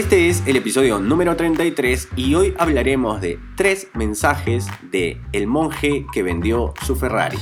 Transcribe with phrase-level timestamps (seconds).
[0.00, 6.06] Este es el episodio número 33 y hoy hablaremos de tres mensajes de el monje
[6.10, 7.36] que vendió su Ferrari.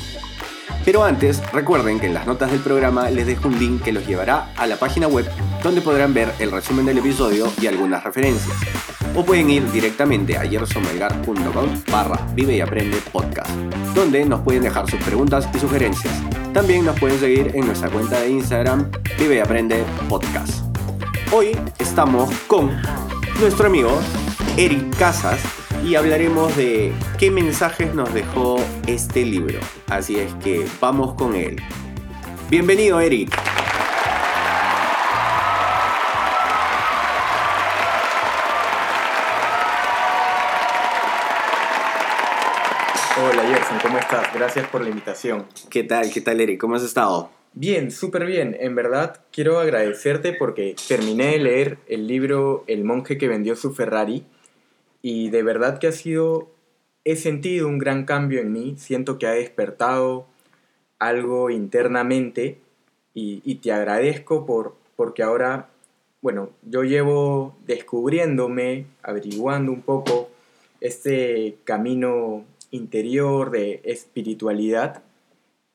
[0.85, 4.05] Pero antes, recuerden que en las notas del programa les dejo un link que los
[4.09, 5.25] llevará a la página web
[5.63, 8.57] donde podrán ver el resumen del episodio y algunas referencias.
[9.15, 13.55] O pueden ir directamente a yersonmelgar.com barra vive y aprende podcast,
[13.95, 16.13] donde nos pueden dejar sus preguntas y sugerencias.
[16.53, 20.68] También nos pueden seguir en nuestra cuenta de Instagram vive y aprende podcast.
[21.31, 22.71] Hoy estamos con
[23.39, 24.01] nuestro amigo
[24.57, 25.39] Eric Casas
[25.85, 29.61] y hablaremos de qué mensajes nos dejó este libro.
[29.89, 31.61] Así es que vamos con él.
[32.49, 33.31] Bienvenido Eric.
[43.21, 44.33] Hola Gerson, ¿cómo estás?
[44.33, 45.47] Gracias por la invitación.
[45.69, 46.11] ¿Qué tal?
[46.11, 46.59] ¿Qué tal Eric?
[46.59, 47.38] ¿Cómo has estado?
[47.61, 48.57] Bien, súper bien.
[48.61, 53.75] En verdad quiero agradecerte porque terminé de leer el libro El monje que vendió su
[53.75, 54.25] Ferrari
[55.03, 56.53] y de verdad que ha sido,
[57.05, 60.29] he sentido un gran cambio en mí, siento que ha despertado
[61.01, 62.61] algo internamente
[63.13, 65.69] y, y te agradezco por, porque ahora,
[66.23, 70.31] bueno, yo llevo descubriéndome, averiguando un poco
[70.81, 75.03] este camino interior de espiritualidad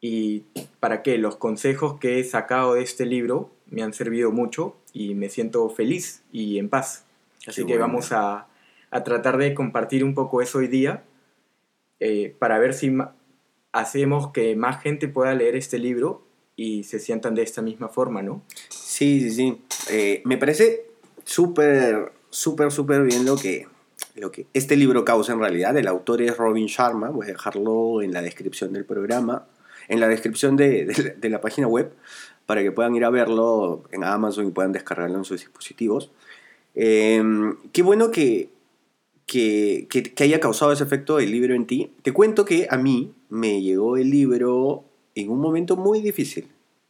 [0.04, 0.44] y
[0.82, 5.16] para que los consejos que he sacado de este libro me han servido mucho y
[5.16, 7.06] me siento feliz y en paz.
[7.48, 8.48] Así que vamos a,
[8.92, 11.06] a, tratar de compartir un poco eso hoy día
[12.02, 12.94] eh, para ver si
[13.72, 16.28] hacemos que más gente pueda leer este libro
[16.58, 18.44] y se sientan de esta misma forma, ¿no?
[18.68, 19.62] Sí, sí, sí.
[19.90, 20.86] Eh, me parece
[21.24, 23.68] súper, súper, súper bien lo que,
[24.16, 25.78] lo que este libro causa en realidad.
[25.78, 29.48] El autor es Robin Sharma, voy a dejarlo en la descripción del programa
[29.88, 31.94] en la descripción de, de, la página web
[32.46, 36.12] para que puedan ir a verlo en Amazon y puedan descargarlo en sus dispositivos.
[36.76, 38.50] Em, qué bueno que,
[39.26, 41.94] que, que, haya causado ese efecto el libro en ti.
[42.02, 44.86] Te cuento que a mí me llegó el libro
[45.16, 46.48] en un momento muy difícil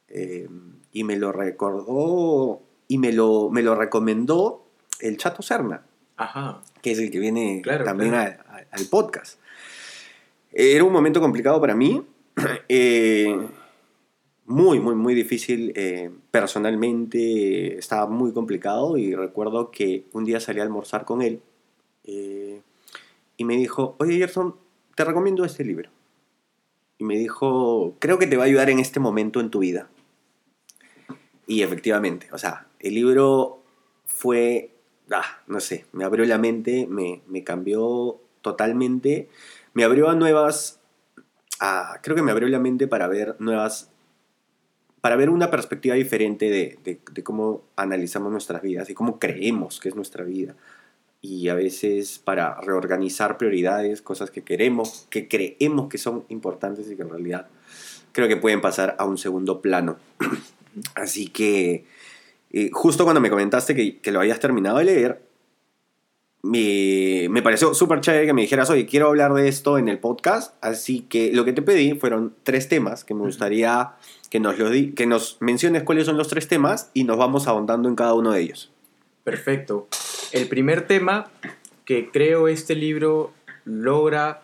[0.08, 4.66] em, y me lo recordó y me lo, me lo recomendó
[5.00, 5.86] el Chato Serna,
[6.18, 6.62] Ajá.
[6.82, 9.40] que es el que viene también al podcast.
[10.52, 12.06] Era un momento complicado para mí,
[12.70, 13.38] Eh,
[14.46, 20.60] muy, muy, muy difícil eh, personalmente, estaba muy complicado y recuerdo que un día salí
[20.60, 21.42] a almorzar con él
[22.04, 22.62] eh,
[23.38, 24.56] y me dijo, oye Gerson,
[24.96, 25.90] te recomiendo este libro.
[26.98, 29.90] Y me dijo, creo que te va a ayudar en este momento en tu vida.
[31.48, 33.64] Y efectivamente, o sea, el libro
[34.06, 34.72] fue,
[35.12, 39.30] ah, no sé, me abrió la mente, me, me cambió totalmente,
[39.74, 40.83] me abrió a nuevas
[42.02, 43.90] creo que me abrió la mente para ver nuevas,
[45.02, 49.90] para ver una perspectiva diferente de, de, cómo analizamos nuestras vidas y cómo creemos que
[49.90, 50.56] es nuestra vida.
[51.22, 56.96] Y a veces para reorganizar prioridades, cosas que queremos, que creemos que son importantes y
[56.96, 57.48] que en realidad
[58.12, 59.98] creo que pueden pasar a un segundo plano.
[60.96, 61.86] Así que
[62.52, 65.22] eh, justo cuando me comentaste que, que lo habías terminado de leer,
[66.44, 69.98] me, me pareció súper chévere que me dijeras, oye, quiero hablar de esto en el
[69.98, 73.94] podcast, así que lo que te pedí fueron tres temas que me gustaría
[74.30, 77.48] que nos, lo di, que nos menciones cuáles son los tres temas y nos vamos
[77.48, 78.72] ahondando en cada uno de ellos.
[79.24, 79.88] Perfecto.
[80.34, 81.32] El primer tema
[81.86, 83.32] que creo este libro
[83.64, 84.42] logra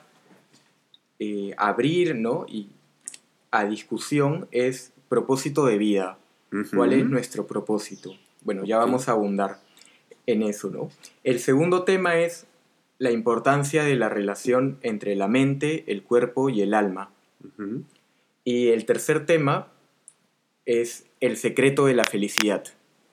[1.19, 2.45] eh, abrir ¿no?
[2.47, 2.69] y
[3.51, 6.17] a discusión es propósito de vida.
[6.73, 8.15] ¿Cuál es nuestro propósito?
[8.43, 9.59] Bueno, ya vamos a abundar
[10.31, 10.89] en eso, ¿no?
[11.23, 12.45] El segundo tema es
[12.99, 17.11] la importancia de la relación entre la mente, el cuerpo y el alma.
[18.43, 19.69] Y el tercer tema
[20.65, 22.63] es el secreto de la felicidad.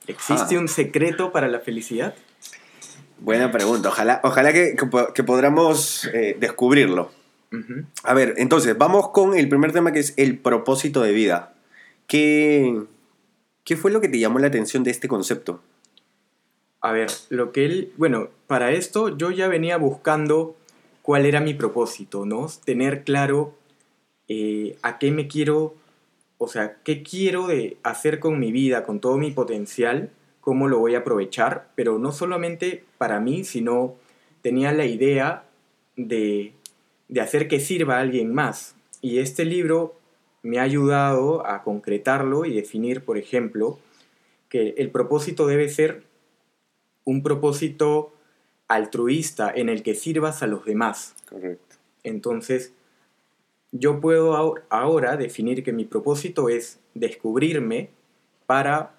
[0.07, 0.61] ¿Existe ah.
[0.61, 2.15] un secreto para la felicidad?
[3.19, 3.89] Buena pregunta.
[3.89, 4.77] Ojalá, ojalá que,
[5.15, 7.11] que, podamos eh, descubrirlo.
[8.03, 11.55] A ver, entonces, vamos con el primer tema que es el propósito de vida.
[12.07, 12.83] ¿Qué,
[13.65, 15.63] ¿Qué fue lo que te llamó la atención de este concepto?
[16.81, 20.57] A ver, lo que él, bueno, para esto yo ya venía buscando
[21.03, 22.47] cuál era mi propósito, ¿no?
[22.65, 23.55] Tener claro
[24.29, 25.75] eh, a qué me quiero,
[26.39, 30.79] o sea, qué quiero de hacer con mi vida, con todo mi potencial, cómo lo
[30.79, 33.95] voy a aprovechar, pero no solamente para mí, sino
[34.43, 35.45] tenía la idea
[35.97, 36.53] de,
[37.09, 38.75] de hacer que sirva a alguien más.
[39.01, 39.97] Y este libro
[40.43, 43.79] me ha ayudado a concretarlo y definir, por ejemplo,
[44.49, 46.05] que el propósito debe ser
[47.07, 48.13] un propósito
[48.69, 51.15] altruista en el que sirvas a los demás.
[51.31, 51.77] Correcto.
[52.03, 52.73] Entonces,
[53.73, 57.91] yo puedo ahora definir que mi propósito es descubrirme
[58.47, 58.95] para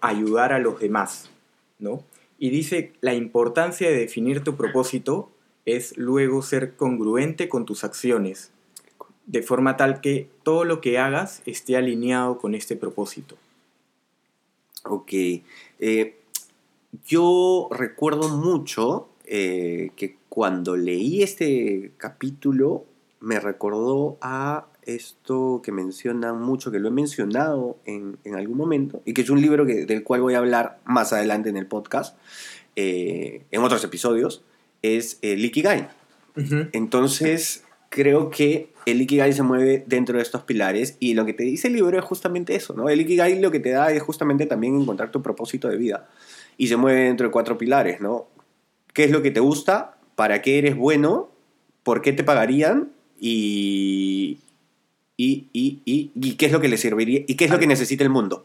[0.00, 1.30] ayudar a los demás,
[1.78, 2.04] ¿no?
[2.38, 5.30] Y dice, la importancia de definir tu propósito
[5.64, 8.50] es luego ser congruente con tus acciones,
[9.26, 13.36] de forma tal que todo lo que hagas esté alineado con este propósito.
[14.84, 15.12] Ok.
[15.12, 16.16] Eh,
[17.04, 22.84] yo recuerdo mucho eh, que cuando leí este capítulo
[23.20, 29.14] me recordó a esto que mencionan mucho, que lo he mencionado en, algún momento, y
[29.14, 32.16] que es un libro que, del cual voy a hablar más adelante en el podcast,
[32.76, 34.42] eh, en otros episodios,
[34.82, 35.88] es el Ikigai.
[36.72, 41.44] Entonces, creo que el Ikigai se mueve dentro de estos pilares y lo que te
[41.44, 42.88] dice el libro es justamente eso, ¿no?
[42.88, 46.08] El Ikigai lo que te da es justamente también encontrar tu propósito de vida
[46.56, 48.26] y se mueve dentro de cuatro pilares, ¿no?
[48.92, 49.96] ¿Qué es lo que te gusta?
[50.14, 51.30] ¿Para qué eres bueno?
[51.82, 52.92] ¿Por qué te pagarían?
[53.20, 54.38] Y,
[55.16, 58.04] y, y, y, qué es lo que le serviría y qué es lo que necesita
[58.04, 58.44] el mundo.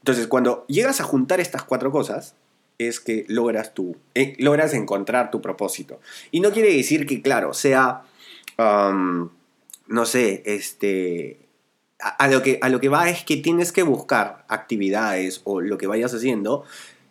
[0.00, 2.34] Entonces, cuando llegas a juntar estas cuatro cosas,
[2.78, 6.00] es que logras tú, eh, logras encontrar tu propósito.
[6.30, 8.02] Y no quiere decir que, claro, sea,
[8.58, 9.30] um,
[9.86, 11.38] no sé, este,
[11.98, 15.78] a, lo que, a lo que va es que tienes que buscar actividades o lo
[15.78, 16.64] que vayas haciendo,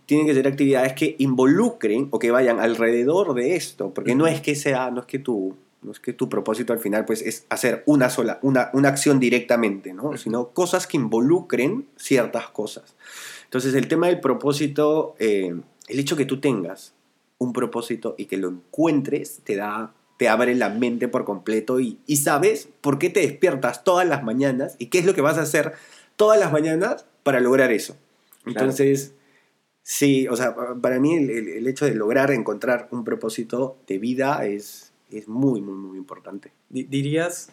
[0.05, 4.41] tienen que ser actividades que involucren o que vayan alrededor de esto, porque no es
[4.41, 7.45] que sea, no es que tú no es que tu propósito al final pues, es
[7.49, 10.15] hacer una sola, una, una acción directamente, ¿no?
[10.15, 12.95] sino cosas que involucren ciertas cosas.
[13.43, 15.53] Entonces el tema del propósito, eh,
[15.89, 16.93] el hecho que tú tengas
[17.37, 21.97] un propósito y que lo encuentres, te da te abre la mente por completo y,
[22.05, 25.37] y sabes por qué te despiertas todas las mañanas y qué es lo que vas
[25.37, 25.73] a hacer
[26.15, 27.97] todas las mañanas para lograr eso.
[28.45, 29.15] Entonces,
[29.83, 34.45] sí, o sea, para mí el, el, hecho de lograr encontrar un propósito de vida
[34.45, 36.51] es, es muy, muy, muy importante.
[36.69, 37.49] ¿Dirías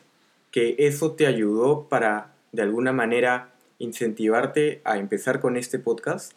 [0.51, 6.33] que eso te ayudó para, de alguna manera, incentivarte a empezar con este podcast?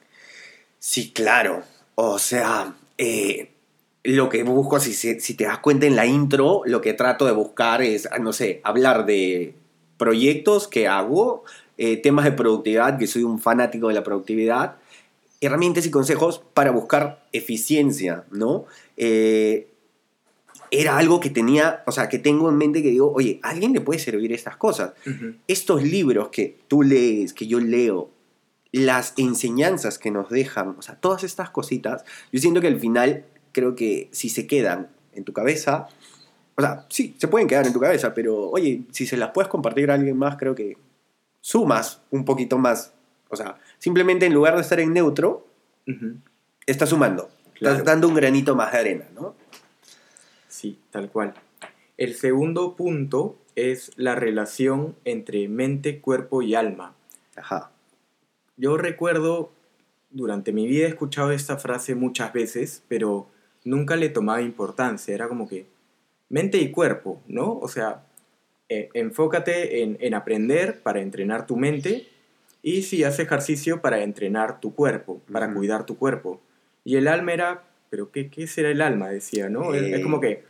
[0.79, 1.63] Sí, claro.
[1.95, 3.51] O sea, eh,
[4.03, 7.31] lo que busco, si, si te das cuenta en la intro, lo que trato de
[7.31, 9.55] buscar es, no sé, hablar de
[9.97, 11.43] proyectos que hago,
[11.77, 14.77] eh, temas de productividad, que soy un fanático de la productividad,
[15.45, 18.65] herramientas y consejos para buscar eficiencia, ¿no?
[18.97, 19.67] Eh,
[20.71, 23.73] era algo que tenía, o sea, que tengo en mente que digo, oye, ¿a alguien
[23.73, 24.93] le puede servir estas cosas?
[25.47, 28.09] Estos libros que tú lees, que yo leo,
[28.71, 33.25] las enseñanzas que nos dejan, o sea, todas estas cositas, yo siento que al final
[33.51, 35.89] creo que si se quedan en tu cabeza,
[36.55, 39.49] o sea, sí, se pueden quedar en tu cabeza, pero oye, si se las puedes
[39.49, 40.77] compartir a alguien más, creo que
[41.39, 42.93] sumas un poquito más.
[43.33, 45.47] O sea, simplemente en lugar de estar en neutro,
[46.65, 49.35] estás sumando, estás dando un granito más de arena, ¿no?
[50.47, 51.33] Sí, tal cual.
[51.97, 56.95] El segundo punto es la relación entre mente, cuerpo y alma.
[57.35, 57.71] Ajá.
[58.55, 59.51] Yo recuerdo,
[60.11, 63.27] durante mi vida he escuchado esta frase muchas veces, pero
[63.63, 65.13] nunca le tomaba importancia.
[65.13, 65.65] Era como que
[66.29, 67.57] mente y cuerpo, ¿no?
[67.59, 68.03] O sea,
[68.69, 72.07] eh, enfócate en, aprender para entrenar tu mente
[72.63, 76.41] y si haces ejercicio para entrenar tu cuerpo, para cuidar tu cuerpo.
[76.85, 79.09] Y el alma era, pero ¿qué, qué será el alma?
[79.09, 79.73] Decía, ¿no?
[79.73, 80.43] es como que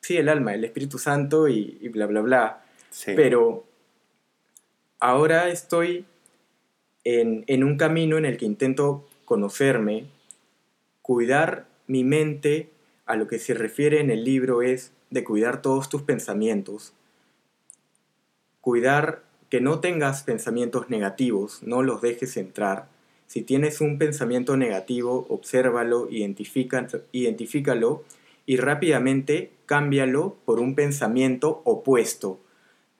[0.00, 2.64] sí, el alma, el Espíritu Santo y, bla, bla, bla.
[3.06, 3.64] Pero
[4.98, 6.04] ahora estoy
[7.04, 10.06] en, un camino en el que intento conocerme,
[11.02, 12.70] cuidar mi mente,
[13.06, 16.94] a lo que se refiere en el libro es de cuidar todos tus pensamientos,
[18.60, 22.88] cuidar que no tengas pensamientos negativos, no los dejes entrar.
[23.26, 28.04] Si tienes un pensamiento negativo, obsérvalo, identifícalo
[28.46, 32.40] y rápidamente cámbialo por un pensamiento opuesto.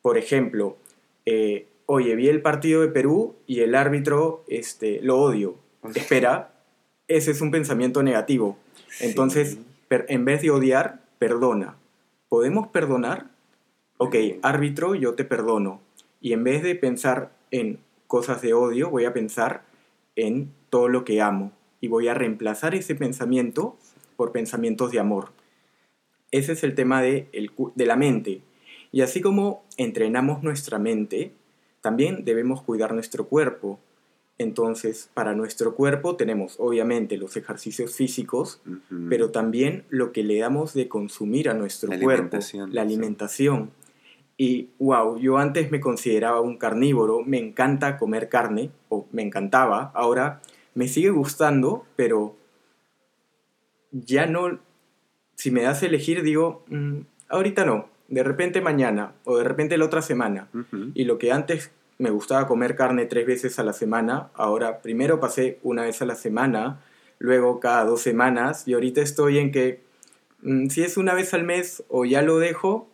[0.02, 0.76] Por ejemplo,
[1.24, 5.56] eh, oye, vi el partido de Perú y el árbitro este, lo odio.
[5.94, 6.52] Espera,
[7.08, 8.58] ese es un pensamiento negativo.
[9.00, 9.58] Entonces,
[9.90, 11.76] en vez de odiar, perdona.
[12.28, 13.30] ¿Podemos perdonar?
[13.98, 15.80] Ok, árbitro, yo te perdono.
[16.20, 19.64] Y en vez de pensar en cosas de odio, voy a pensar
[20.16, 21.52] en todo lo que amo.
[21.80, 23.76] Y voy a reemplazar ese pensamiento
[24.16, 25.32] por pensamientos de amor.
[26.30, 27.28] Ese es el tema de,
[27.74, 28.42] de la mente.
[28.92, 31.32] Y así como entrenamos nuestra mente,
[31.80, 33.78] también debemos cuidar nuestro cuerpo.
[34.38, 38.60] Entonces, para nuestro cuerpo tenemos obviamente los ejercicios físicos,
[39.08, 42.38] pero también lo que le damos de consumir a nuestro cuerpo,
[42.70, 43.70] la alimentación.
[44.42, 49.92] Y wow, yo antes me consideraba un carnívoro, me encanta comer carne, o me encantaba,
[49.94, 50.40] ahora
[50.74, 52.38] me sigue gustando, pero
[53.92, 54.58] ya no,
[55.34, 59.76] si me das a elegir, digo, mm, ahorita no, de repente mañana o de repente
[59.76, 60.48] la otra semana.
[60.94, 65.20] Y lo que antes me gustaba comer carne tres veces a la semana, ahora primero
[65.20, 66.80] pasé una vez a la semana,
[67.18, 69.82] luego cada dos semanas y ahorita estoy en que
[70.40, 72.88] mm, si es una vez al mes o ya lo dejo,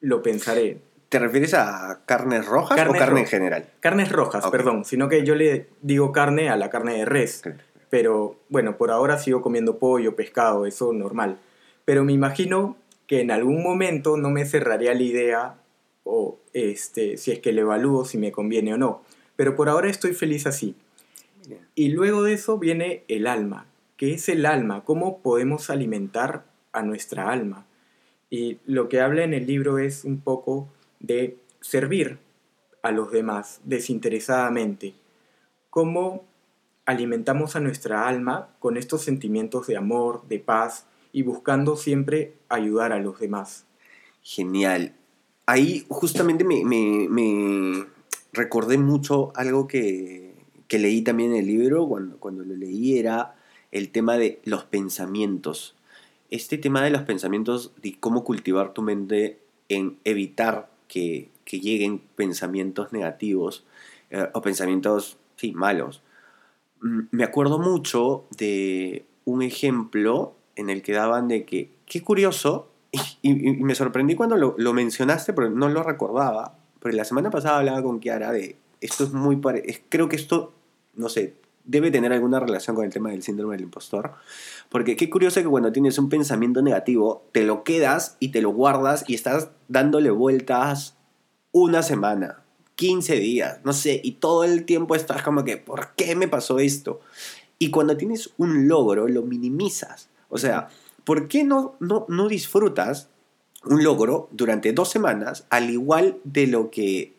[0.00, 0.87] lo pensaré.
[1.08, 3.66] ¿Te refieres a carnes rojas o carne en general?
[3.80, 7.42] Carnes rojas, perdón, sino que yo le digo carne a la carne de res.
[7.88, 11.38] Pero bueno, por ahora sigo comiendo pollo, pescado, eso normal.
[11.86, 15.54] Pero me imagino que en algún momento no me cerraría la idea
[16.04, 19.02] o este, si es que le evalúo si me conviene o no.
[19.36, 20.76] Pero por ahora estoy feliz así.
[21.74, 23.66] Y luego de eso viene el alma.
[23.96, 24.84] ¿Qué es el alma?
[24.84, 27.66] ¿Cómo podemos alimentar a nuestra alma?
[28.28, 30.68] Y lo que habla en el libro es un poco
[31.00, 32.18] de servir
[32.82, 34.94] a los demás desinteresadamente.
[35.70, 36.24] ¿Cómo
[36.86, 42.92] alimentamos a nuestra alma con estos sentimientos de amor, de paz y buscando siempre ayudar
[42.92, 43.64] a los demás?
[44.22, 44.94] Genial
[45.48, 47.86] ahí justamente me,
[48.34, 50.34] recordé mucho algo que,
[50.70, 53.34] leí también en el libro, cuando, cuando lo leí, era
[53.72, 55.74] el tema de los pensamientos.
[56.30, 59.38] Este tema de los pensamientos, de cómo cultivar tu mente
[59.70, 63.64] en evitar que, lleguen pensamientos negativos
[64.10, 66.02] eh, o pensamientos, sí, malos.
[66.80, 72.70] Mm, me acuerdo mucho de un ejemplo en el que daban de que, qué curioso,
[73.22, 76.58] y, me sorprendí cuando lo, mencionaste, porque no lo recordaba.
[76.80, 79.40] Pero la semana pasada hablaba con Kiara de esto es muy
[79.88, 80.52] creo que esto,
[80.94, 81.34] no sé,
[81.68, 84.14] debe tener alguna relación con el tema del síndrome del impostor.
[84.70, 88.50] Porque qué curioso que cuando tienes un pensamiento negativo, te lo quedas y te lo
[88.50, 90.96] guardas y estás dándole vueltas
[91.52, 92.42] una semana,
[92.76, 96.58] 15 días, no sé, y todo el tiempo estás como que, ¿por qué me pasó
[96.58, 97.00] esto?
[97.58, 100.08] Y cuando tienes un logro, lo minimizas.
[100.30, 100.68] O sea,
[101.04, 103.10] ¿por qué no, no, no disfrutas
[103.64, 107.17] un logro durante dos semanas al igual de lo que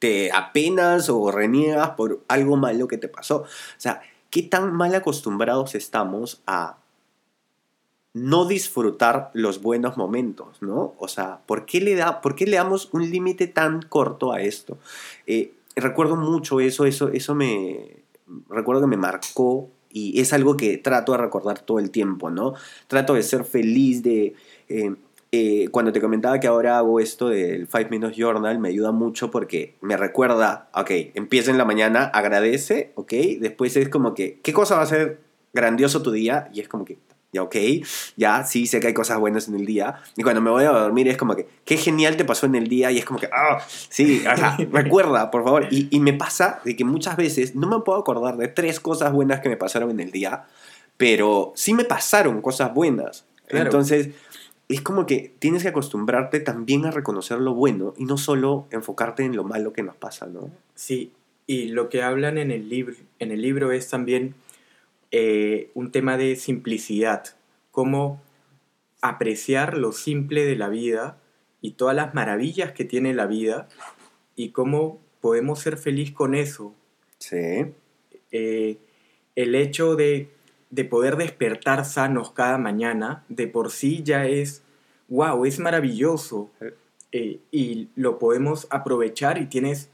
[0.00, 3.42] te apenas o reniegas por algo malo que te pasó?
[3.42, 6.78] O sea, ¿qué tan mal acostumbrados estamos a
[8.12, 10.94] no disfrutar los buenos momentos, ¿no?
[10.98, 14.40] O sea, ¿por qué le, da, por qué le damos un límite tan corto a
[14.40, 14.78] esto?
[15.26, 18.00] Eh, recuerdo mucho eso, eso, eso me...
[18.48, 22.54] Recuerdo que me marcó y es algo que trato de recordar todo el tiempo, ¿no?
[22.88, 24.34] Trato de ser feliz de...
[24.68, 24.94] Eh,
[25.32, 29.30] eh, cuando te comentaba que ahora hago esto del 5 Minutes Journal, me ayuda mucho
[29.30, 34.52] porque me recuerda, ok, empieza en la mañana, agradece, ok, después es como que, ¿qué
[34.52, 35.20] cosa va a ser
[35.52, 36.50] grandioso tu día?
[36.52, 36.98] Y es como que,
[37.32, 37.54] ya ok,
[38.16, 40.02] ya sí sé que hay cosas buenas en el día.
[40.16, 42.66] Y cuando me voy a dormir es como que, qué genial te pasó en el
[42.66, 42.90] día.
[42.90, 44.24] Y es como que, ah, sí,
[44.72, 45.68] recuerda, por favor.
[45.70, 49.12] Y, y, me pasa de que muchas veces no me puedo acordar de tres cosas
[49.12, 50.46] buenas que me pasaron en el día,
[50.96, 53.26] pero sí me pasaron cosas buenas.
[53.58, 54.10] Entonces,
[54.74, 59.24] es como que tienes que acostumbrarte también a reconocer lo bueno y no solo enfocarte
[59.24, 60.50] en lo malo que nos pasa, ¿no?
[60.74, 61.12] Sí,
[61.46, 64.34] y lo que hablan en el libro, en el libro es también
[65.10, 67.24] eh, un tema de simplicidad,
[67.72, 68.22] cómo
[69.00, 71.18] apreciar lo simple de la vida
[71.60, 73.68] y todas las maravillas que tiene la vida
[74.36, 76.74] y cómo podemos ser feliz con eso.
[77.18, 77.66] Sí.
[78.30, 78.78] Eh,
[79.34, 79.96] el hecho
[80.70, 84.62] de, poder despertar sanos cada mañana, de por sí ya es,
[85.08, 86.50] wow, es maravilloso.
[87.12, 89.90] Eh, y lo podemos aprovechar y tienes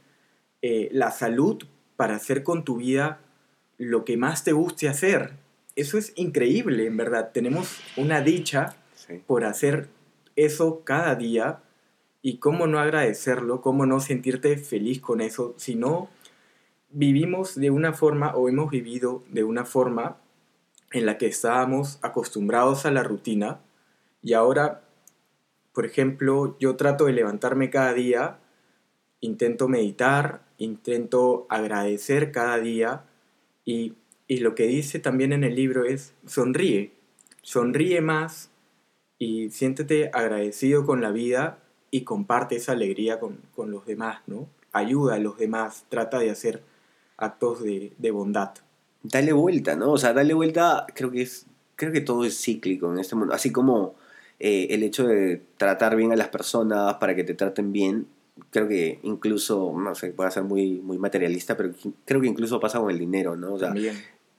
[0.90, 1.62] la salud
[1.94, 3.20] para hacer con tu vida
[3.78, 5.34] lo que más te guste hacer.
[5.76, 7.30] Eso es increíble, en verdad.
[7.32, 8.76] Tenemos una dicha
[9.26, 9.88] por hacer
[10.34, 11.62] eso cada día
[12.22, 16.08] y cómo no agradecerlo, cómo no sentirte feliz con eso, si no
[16.90, 20.16] vivimos de una forma o hemos vivido de una forma
[20.92, 23.60] en la que estábamos acostumbrados a la rutina
[24.22, 24.82] y ahora,
[25.72, 28.38] por ejemplo, yo trato de levantarme cada día,
[29.20, 33.04] intento meditar, intento agradecer cada día,
[33.64, 33.94] y,
[34.28, 36.92] lo que dice también en el libro es, sonríe,
[37.42, 38.50] sonríe más
[39.18, 41.58] y siéntete agradecido con la vida
[41.90, 43.40] y comparte esa alegría con,
[43.70, 44.48] los demás, ¿no?
[44.72, 46.62] Ayuda a los demás, trata de hacer
[47.16, 48.54] actos de, bondad.
[49.10, 49.92] Dale vuelta, ¿no?
[49.92, 51.46] O sea, dale vuelta, creo que es,
[51.76, 53.34] creo que todo es cíclico en este mundo.
[53.34, 53.94] Así como
[54.38, 58.06] eh, el hecho de tratar bien a las personas para que te traten bien,
[58.50, 61.72] creo que incluso, no sé, puede ser muy, muy materialista, pero
[62.04, 63.54] creo que incluso pasa con el dinero, ¿no?
[63.54, 63.74] O sea,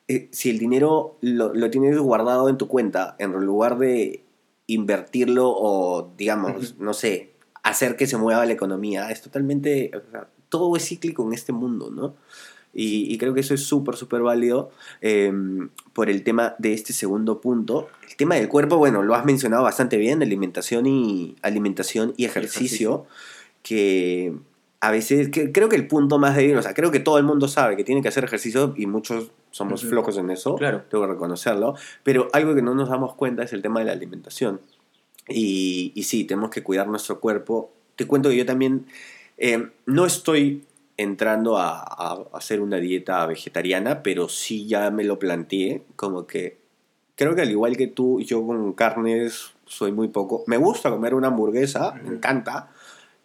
[0.08, 4.24] eh, si el dinero lo, lo, tienes guardado en tu cuenta, en lugar de
[4.68, 7.32] invertirlo o, digamos, no sé,
[7.64, 11.54] hacer que se mueva la economía, es totalmente, o sea, todo es cíclico en este
[11.54, 12.16] mundo, ¿no?
[12.80, 14.70] Y, creo que eso es súper, súper válido
[15.02, 17.90] em, por el tema de este segundo punto.
[18.08, 23.08] El tema del cuerpo, bueno, lo has mencionado bastante bien, alimentación y, alimentación y ejercicio,
[23.64, 24.32] que
[24.80, 27.24] a veces, que, creo que el punto más débil, o sea, creo que todo el
[27.24, 30.84] mundo sabe que tiene que hacer ejercicio y muchos somos flojos en eso, claro.
[30.88, 33.94] tengo que reconocerlo, pero algo que no nos damos cuenta es el tema de la
[33.94, 34.62] alimentación.
[35.28, 37.72] Y, y sí, tenemos que cuidar nuestro cuerpo.
[37.96, 38.86] Te cuento que yo también
[39.38, 40.64] em, no estoy
[40.98, 46.58] entrando a, hacer una dieta vegetariana, pero sí ya me lo planteé, como que
[47.16, 50.44] creo que al igual que tú, yo con carnes soy muy poco.
[50.48, 52.72] Me gusta comer una hamburguesa, me encanta,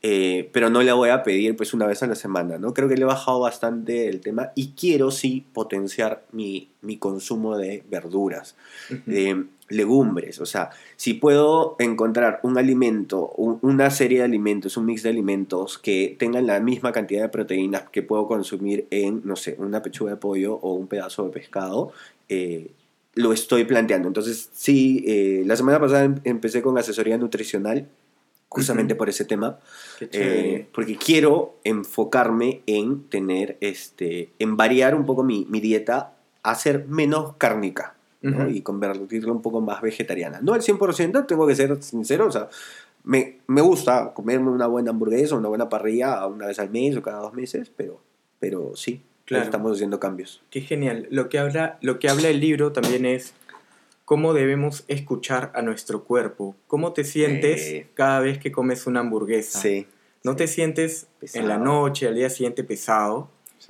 [0.03, 2.75] eh, pero no la voy a pedir pues una vez a la semana, ¿no?
[2.75, 7.57] Creo que le he bajado bastante el tema y quiero sí potenciar mi, mi consumo
[7.57, 8.57] de verduras
[9.73, 10.41] legumbres.
[10.41, 15.79] O sea, si puedo encontrar un alimento, una serie de alimentos, un mix de alimentos
[15.79, 20.13] que tengan la misma cantidad de proteínas que puedo consumir en, no sé, una pechuga
[20.13, 21.93] de pollo o un pedazo de pescado,
[22.29, 22.71] eh,
[23.15, 24.09] lo estoy planteando.
[24.09, 27.89] Entonces, sí, eh, la semana pasada em, empecé con asesoría nutricional
[28.49, 29.59] justamente por ese tema,
[29.99, 36.13] eh, porque quiero enfocarme en tener, este, en variar un poco mi, mi dieta
[36.43, 40.41] a ser menos cárnica y convertirlo un poco más vegetariana.
[40.41, 42.49] No al 100%, tengo que ser sincero, o sea,
[43.05, 47.03] me, me, gusta comerme una buena hamburguesa, una buena parrilla una vez al mes o
[47.03, 48.01] cada dos meses, pero,
[48.39, 49.45] pero sí, claro.
[49.45, 50.43] estamos haciendo cambios.
[50.51, 51.09] Qué genial.
[51.11, 53.35] Lo que, habla, lo que habla el libro también es
[54.05, 56.55] cómo debemos escuchar a nuestro cuerpo.
[56.69, 59.61] ¿Cómo te sientes cada vez que comes una hamburguesa?
[59.61, 59.87] Sí.
[60.25, 63.29] ¿No te sientes en la noche, al día siguiente pesado?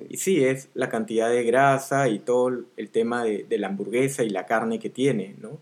[0.09, 4.31] Y sí, es la cantidad de grasa y todo el tema de, la hamburguesa y
[4.31, 5.61] la carne que tiene, ¿no?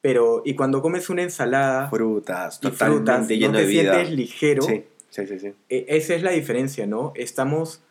[0.00, 1.88] Pero, y cuando comes una ensalada...
[1.90, 3.94] Frutas, totalmente lleno no te de vida.
[3.94, 4.62] sientes ligero.
[4.62, 5.52] Sí, sí, sí, sí.
[5.68, 7.12] E, esa es la diferencia, ¿no?
[7.16, 7.82] Estamos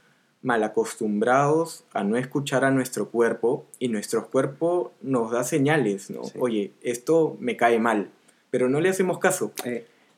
[0.41, 6.21] mal acostumbrados a no escuchar a nuestro cuerpo y nuestro cuerpo nos da señales, ¿no?
[6.37, 8.11] Oye, esto me cae mal,
[8.51, 9.51] pero no le hacemos caso.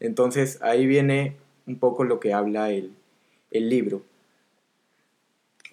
[0.02, 2.92] Entonces ahí viene un poco lo que habla el,
[3.52, 4.02] el libro.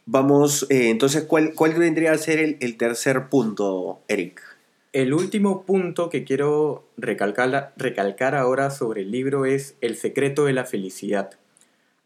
[0.06, 4.42] Vamos, eh, entonces, ¿cuál, ¿cuál vendría a ser el, tercer punto, Eric?
[4.92, 10.52] El último punto que quiero recalcar, recalcar ahora sobre el libro es El secreto de
[10.52, 11.30] la felicidad.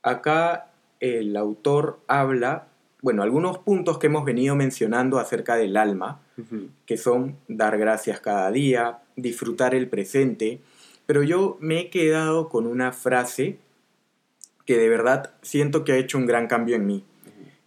[0.02, 2.68] Acá el autor habla,
[3.02, 6.20] bueno, algunos puntos que hemos venido mencionando acerca del alma,
[6.86, 10.60] que son dar gracias cada día, disfrutar el presente,
[11.04, 13.58] pero yo me he quedado con una frase
[14.64, 17.04] que de verdad siento que ha hecho un gran cambio en mí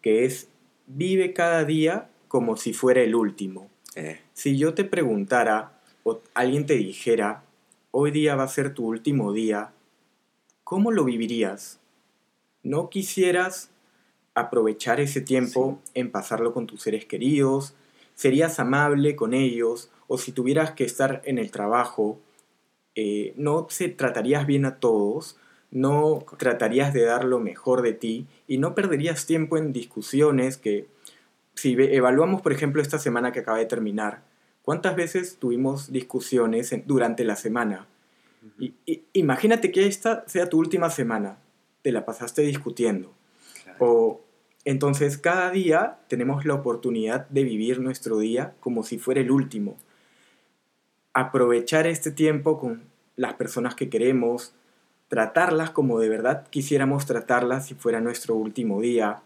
[0.01, 0.49] que es
[0.87, 3.69] vive cada día como si fuera el último.
[3.95, 4.19] Eh.
[4.33, 7.43] Si yo te preguntara o alguien te dijera,
[7.91, 9.73] hoy día va a ser tu último día,
[10.63, 11.79] ¿cómo lo vivirías?
[12.63, 13.69] ¿No quisieras
[14.33, 17.75] aprovechar ese tiempo en pasarlo con tus seres queridos?
[18.15, 19.91] ¿Serías amable con ellos?
[20.07, 22.19] ¿O si tuvieras que estar en el trabajo,
[22.95, 25.37] eh, no se tratarías bien a todos?
[25.71, 30.87] No tratarías de dar lo mejor de ti y no perderías tiempo en discusiones que,
[31.55, 34.23] si evaluamos, por ejemplo, esta semana que acaba de terminar,
[34.61, 37.87] ¿cuántas veces tuvimos discusiones durante la semana?
[38.57, 38.73] y,
[39.13, 41.37] imagínate que esta sea tu última semana,
[41.81, 43.13] te la pasaste discutiendo.
[43.79, 44.21] O
[44.65, 49.77] entonces cada día tenemos la oportunidad de vivir nuestro día como si fuera el último.
[51.13, 52.83] Aprovechar este tiempo con
[53.15, 54.53] las personas que queremos,
[55.11, 59.21] tratarlas como de verdad quisiéramos tratarlas si fuera nuestro último día.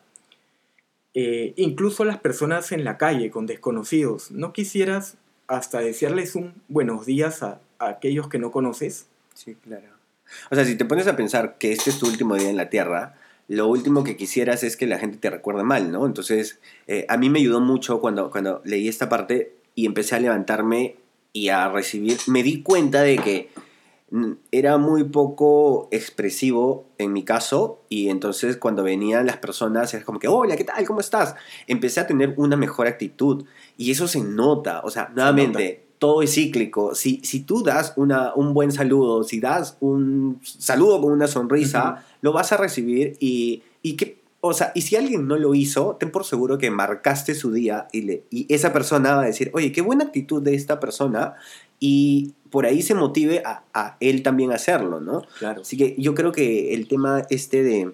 [1.14, 7.06] Eh, incluso las personas en la calle con desconocidos, ¿no quisieras hasta desearles un buenos
[7.06, 9.06] días a, aquellos que no conoces?
[9.36, 9.86] Sí, claro.
[10.50, 12.72] O sea, si te pones a pensar que este es tu último día en la
[12.72, 13.14] Tierra,
[13.48, 16.08] lo último que quisieras es que la gente te recuerde mal, ¿no?
[16.08, 20.20] Entonces, eh, a mí me ayudó mucho cuando, cuando leí esta parte y empecé a
[20.20, 20.96] levantarme
[21.32, 23.50] y a recibir, me di cuenta de que
[24.52, 30.20] era muy poco expresivo en mi caso y entonces cuando venían las personas era como
[30.20, 30.86] que, hola, ¿qué tal?
[30.86, 31.36] ¿Cómo estás?
[31.68, 33.46] Empecé a tener una mejor actitud
[33.78, 36.94] y eso se nota, o sea, nuevamente, todo es cíclico.
[36.96, 42.06] Si, si tú das una, un buen saludo, si das un saludo con una sonrisa,
[42.22, 45.98] lo vas a recibir y, y que o sea, y si alguien no lo hizo,
[46.00, 49.50] ten por seguro que marcaste su día y, le, y esa persona va a decir,
[49.54, 51.34] oye, qué buena actitud de esta persona
[51.80, 55.24] y por ahí se motive a, él también a hacerlo, ¿no?
[55.40, 55.62] Claro.
[55.62, 57.92] Así que yo creo que el tema este de...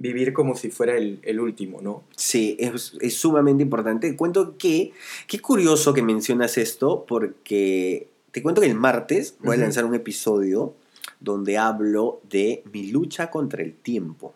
[0.00, 2.04] Vivir como si fuera el, último, ¿no?
[2.14, 4.14] Sí, es, es, sumamente importante.
[4.14, 4.92] Cuento que,
[5.26, 9.96] qué curioso que mencionas esto, porque te cuento que el martes voy a lanzar un
[9.96, 10.74] episodio
[11.18, 14.34] donde hablo de mi lucha contra el tiempo.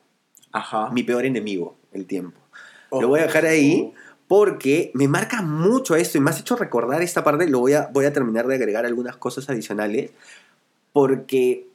[0.51, 0.91] Ajá.
[0.91, 2.39] Mi peor enemigo, el tiempo.
[2.91, 3.93] Lo voy a dejar ahí
[4.33, 7.47] porque me marca mucho esto y me has hecho recordar esta parte.
[7.47, 10.13] Lo voy a, voy a terminar de agregar algunas cosas adicionales
[10.95, 11.67] porque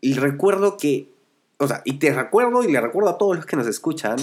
[0.00, 1.10] recuerdo que,
[1.58, 4.16] o sea, y te recuerdo y le recuerdo a todos los que nos escuchan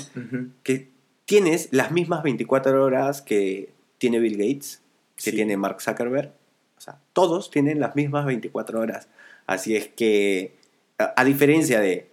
[0.63, 0.87] que
[1.25, 4.81] tienes las mismas 24 horas que tiene Bill Gates,
[5.17, 6.31] que tiene Mark Zuckerberg.
[6.77, 9.09] O sea, todos tienen las mismas 24 horas.
[9.47, 10.55] Así es que,
[10.97, 12.09] a, diferencia de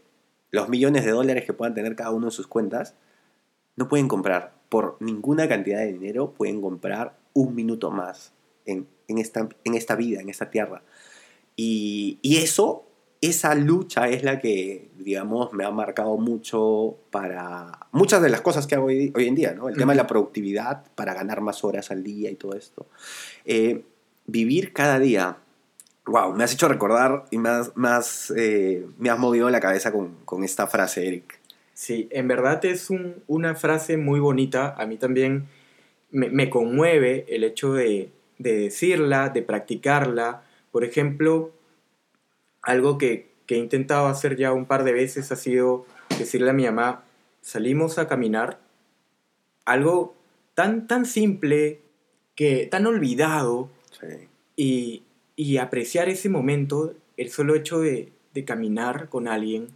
[0.50, 2.94] los millones de dólares que puedan tener cada uno en sus cuentas,
[3.76, 8.32] no pueden comprar por ninguna cantidad de dinero, pueden comprar un minuto más
[8.64, 10.82] en, esta, en esta vida, en esta tierra.
[11.54, 12.84] Y, eso,
[13.20, 18.66] esa lucha es la que, digamos, me ha marcado mucho para muchas de las cosas
[18.66, 19.68] que hago hoy, en día, ¿no?
[19.68, 22.86] El tema de la productividad para ganar más horas al día y todo esto.
[23.44, 23.84] Eh,
[24.26, 25.38] vivir cada día
[26.06, 30.44] Wow, me has hecho recordar y más, más eh, me has movido la cabeza con,
[30.44, 31.35] esta frase, Eric.
[31.76, 32.88] Sí, en verdad es
[33.26, 34.74] una frase muy bonita.
[34.78, 35.46] A mí también
[36.10, 40.42] me, conmueve el hecho de, decirla, de practicarla.
[40.72, 41.52] Por ejemplo,
[42.62, 45.84] algo que, que, he intentado hacer ya un par de veces ha sido
[46.18, 47.04] decirle a mi mamá,
[47.42, 48.58] salimos a caminar.
[49.66, 50.14] Algo
[50.54, 51.82] tan, tan simple,
[52.34, 53.68] que, tan olvidado.
[54.00, 54.28] Sí.
[54.56, 55.02] Y,
[55.36, 58.12] y apreciar ese momento, el solo hecho de,
[58.46, 59.68] caminar con alguien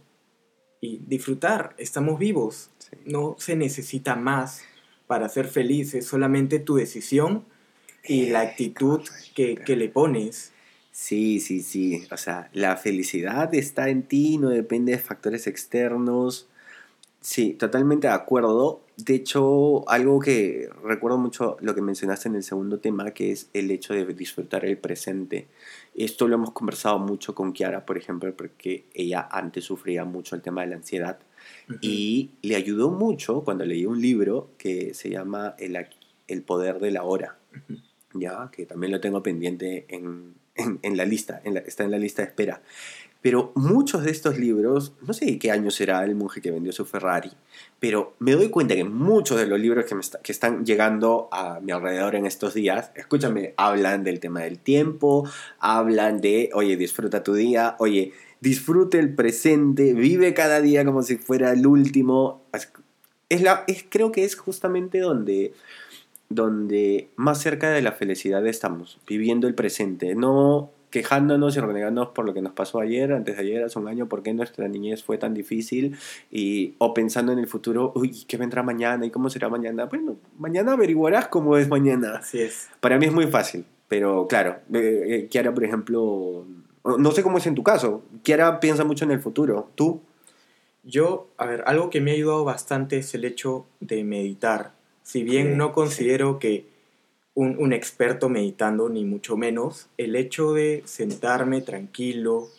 [0.81, 2.71] y disfrutar, estamos vivos,
[3.05, 4.63] no se necesita más
[5.07, 7.45] para ser feliz, es solamente tu decisión
[8.03, 9.01] y la actitud
[9.35, 10.51] que, que le pones.
[10.91, 12.05] Sí, sí, sí.
[12.11, 16.47] O sea, la felicidad está en ti, no depende de factores externos.
[17.21, 18.81] Sí, totalmente de acuerdo.
[18.97, 23.47] De hecho, algo que recuerdo mucho lo que mencionaste en el segundo tema, que es
[23.53, 25.47] el hecho de disfrutar el presente.
[25.93, 30.41] Esto lo hemos conversado mucho con Kiara, por ejemplo, porque ella antes sufría mucho el
[30.41, 31.19] tema de la ansiedad
[31.79, 35.77] y le ayudó mucho cuando leí un libro que se llama El,
[36.27, 37.37] el poder de la hora,
[38.13, 42.23] ya que también lo tengo pendiente en, en, la lista, en está en la lista
[42.23, 42.61] de espera.
[43.21, 46.85] Pero muchos de estos libros, no sé qué año será el monje que vendió su
[46.85, 47.31] Ferrari,
[47.79, 51.71] pero me doy cuenta que muchos de los libros que, que están llegando a mi
[51.71, 55.29] alrededor en estos días, escúchame, hablan del tema del tiempo,
[55.59, 61.17] hablan de, oye, disfruta tu día, oye, disfrute el presente, vive cada día como si
[61.17, 62.43] fuera el último.
[63.29, 65.53] Es la, es, creo que es justamente donde,
[66.27, 72.25] donde más cerca de la felicidad estamos, viviendo el presente, no quejándonos y renegándonos por
[72.25, 75.03] lo que nos pasó ayer, antes de ayer, hace un año, por qué nuestra niñez
[75.03, 75.97] fue tan difícil,
[76.29, 79.85] y, o pensando en el futuro, uy, ¿qué vendrá mañana y cómo será mañana?
[79.85, 82.17] Bueno, mañana averiguarás cómo es mañana.
[82.17, 82.69] Así es.
[82.79, 86.45] Para mí es muy fácil, pero claro, eh, eh, Kiara, por ejemplo,
[86.83, 90.01] no sé cómo es en tu caso, Kiara piensa mucho en el futuro, ¿tú?
[90.83, 94.73] Yo, a ver, algo que me ha ayudado bastante es el hecho de meditar.
[95.03, 96.70] Si bien no considero que
[97.33, 99.87] un, experto meditando, ni mucho menos.
[99.97, 102.49] El hecho de sentarme tranquilo,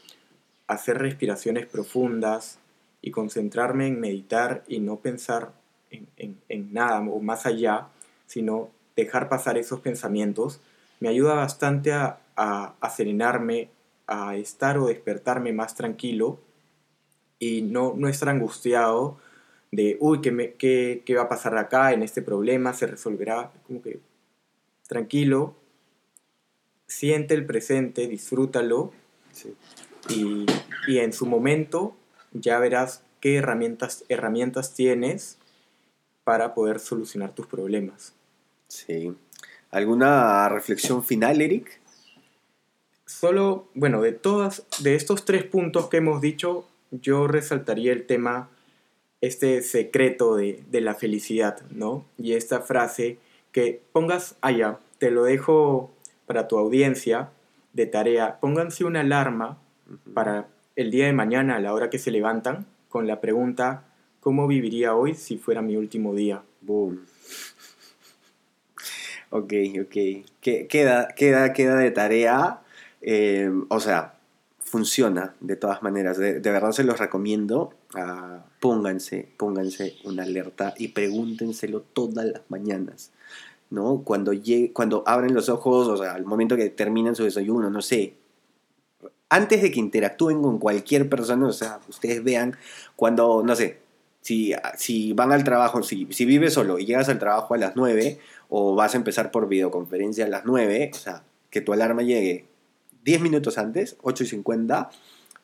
[0.67, 2.59] hacer respiraciones profundas
[3.03, 5.53] y concentrarme en meditar y no pensar
[5.91, 7.89] en, nada o más allá,
[8.27, 10.61] sino dejar pasar esos pensamientos,
[11.01, 13.69] me ayuda bastante a, a, serenarme,
[14.07, 16.39] a estar o despertarme más tranquilo
[17.39, 19.19] y no, no estar angustiado
[19.71, 22.73] de, uy, ¿qué, qué, ¿qué va a pasar acá en este problema?
[22.73, 23.51] ¿Se resolverá?
[24.93, 25.55] Tranquilo,
[26.87, 28.93] siente el presente, disfrútalo
[30.11, 30.45] y,
[30.87, 31.97] en su momento
[32.33, 35.39] ya verás qué herramientas, herramientas tienes
[36.25, 38.13] para poder solucionar tus problemas.
[38.69, 39.15] Sí.
[39.71, 41.81] ¿Alguna reflexión final, Eric?
[43.07, 48.51] Solo, bueno, de todas, de estos tres puntos que hemos dicho, yo resaltaría el tema,
[49.23, 52.05] este secreto de, de la felicidad, ¿no?
[52.19, 53.19] Y esta frase
[53.53, 55.91] que pongas allá, te lo dejo
[56.27, 57.31] para tu audiencia
[57.73, 59.59] de tarea, pónganse una alarma
[60.15, 63.85] para el día de mañana a la hora que se levantan con la pregunta,
[64.21, 66.43] ¿cómo viviría hoy si fuera mi último día?
[66.61, 67.07] Boom.
[69.35, 70.27] Ok, ok.
[70.43, 72.61] Queda, queda, queda de tarea.
[73.01, 74.19] Eh, o sea,
[74.59, 76.19] funciona de todas maneras.
[76.19, 77.73] De, verdad se los recomiendo.
[78.61, 83.13] Pónganse, pónganse una alerta y pregúntenselo todas las mañanas
[83.73, 84.03] ¿no?
[84.05, 84.33] Cuando,
[84.75, 88.15] cuando abren los ojos, o sea, al momento que terminan su desayuno, no sé.
[89.31, 92.55] Antes de que interactúen con cualquier persona, o sea, ustedes vean
[92.97, 93.79] cuando, no sé,
[94.21, 97.75] si, si van al trabajo, si, si vives solo y llegas al trabajo a las
[97.75, 98.19] 9
[98.51, 102.45] o vas a empezar por videoconferencia a las 9, o sea, que tu alarma llegue
[103.05, 104.91] 10 minutos antes, 8 y 50,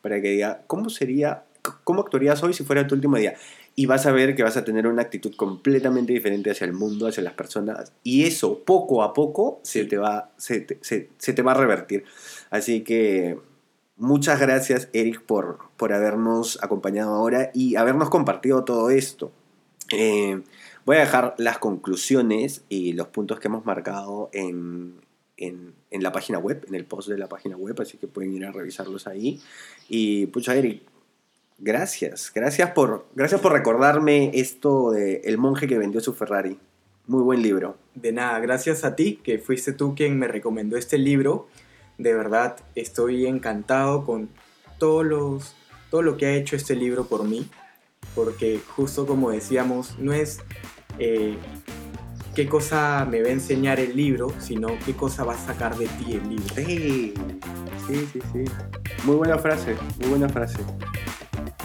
[0.02, 1.44] para que diga, ¿cómo sería,
[1.84, 3.34] cómo actuarías hoy si fuera tu último día?
[3.78, 7.06] y vas a ver que vas a tener una actitud completamente diferente hacia el mundo,
[7.06, 11.54] hacia las personas, y eso poco a poco se te va, se te, va a
[11.54, 12.02] revertir.
[12.50, 13.38] Así que
[13.96, 19.30] muchas gracias Eric por, por habernos acompañado ahora y habernos compartido todo esto.
[19.92, 20.42] Eh,
[20.84, 24.94] voy a dejar las conclusiones y los puntos que hemos marcado en,
[25.36, 28.34] en, en, la página web, en el post de la página web, así que pueden
[28.34, 29.40] ir a revisarlos ahí.
[29.88, 30.82] Y pucha, Eric,
[31.60, 36.56] Gracias, gracias por, gracias por recordarme esto de El monje que vendió su Ferrari.
[37.08, 37.76] Muy buen libro.
[37.96, 41.48] De nada, gracias a ti, que fuiste tú quien me recomendó este libro.
[41.96, 44.28] De verdad, estoy encantado con
[44.78, 45.56] todos los,
[45.90, 47.50] todo lo que ha hecho este libro por mí,
[48.14, 50.38] porque justo como decíamos, no es
[51.00, 51.36] eh,
[52.36, 55.86] qué cosa me va a enseñar el libro, sino qué cosa va a sacar de
[55.86, 56.54] ti el libro.
[56.54, 57.14] Sí,
[57.88, 58.44] sí, sí, sí.
[59.02, 60.58] Muy buena frase, muy buena frase.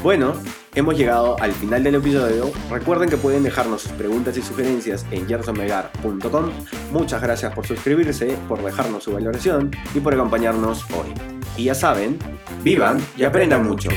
[0.03, 0.33] Bueno,
[0.75, 2.51] hemos llegado al final del episodio.
[2.69, 6.51] Recuerden que pueden dejarnos sus preguntas y sugerencias en gersonmegar.com.
[6.91, 11.13] Muchas gracias por suscribirse, por dejarnos su valoración y por acompañarnos hoy.
[11.55, 12.19] Y ya saben,
[12.63, 13.89] vivan y aprendan mucho.